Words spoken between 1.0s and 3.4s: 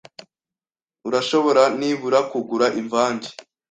Urashobora nibura kugura imvange.